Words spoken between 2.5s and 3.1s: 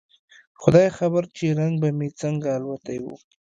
الوتى و.